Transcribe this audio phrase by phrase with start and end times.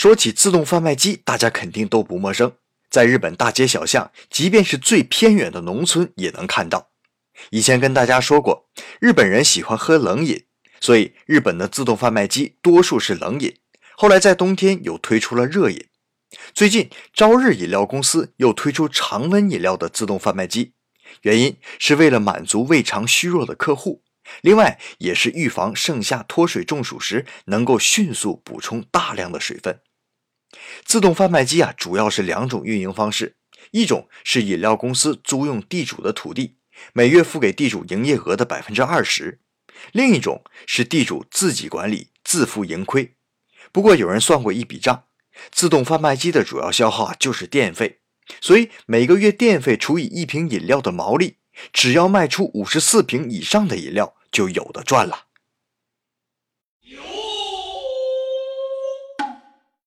[0.00, 2.54] 说起自动贩卖机，大家肯定都不陌生。
[2.88, 6.88] 在日本大街小巷，即便是最偏远的农村也能看到。
[7.50, 10.46] 以前跟大家说过，日本人喜欢喝冷饮，
[10.80, 13.54] 所以日本的自动贩卖机多数是冷饮。
[13.94, 15.84] 后来在冬天又推出了热饮。
[16.54, 20.72] 最近，朝日饮料公司又推出常温饮料的自动贩卖机，
[21.20, 24.02] 原因是为了满足胃肠虚弱的客户。
[24.40, 29.78] 另外，也是预防盛夏脱水中暑时能够迅速补充大量的水分。
[30.84, 33.36] 自动贩卖机啊，主要是两种运营方式：
[33.70, 36.56] 一种是饮料公司租用地主的土地，
[36.92, 39.38] 每月付给地主营业额的百分之二十；
[39.92, 43.14] 另一种是地主自己管理，自负盈亏。
[43.72, 45.04] 不过有人算过一笔账，
[45.50, 48.00] 自动贩卖机的主要消耗啊就是电费，
[48.40, 51.36] 所以每个月电费除以一瓶饮料的毛利，
[51.72, 54.14] 只要卖出五十四瓶以上的饮料。
[54.32, 55.24] 就有的赚了。